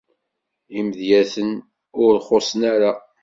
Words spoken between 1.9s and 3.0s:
ur xuṣṣen ara.